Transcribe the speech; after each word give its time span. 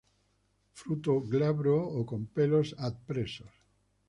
Fruto 0.79 1.15
glabro 1.31 1.75
o 1.99 1.99
con 2.09 2.21
pelos 2.35 2.67
adpresos. 2.87 3.53